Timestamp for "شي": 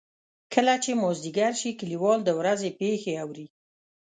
1.61-1.71